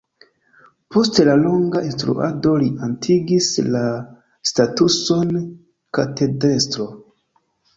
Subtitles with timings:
[0.95, 3.83] Post la longa instruado li atingis la
[4.53, 5.37] statuson
[5.99, 6.89] katedrestro.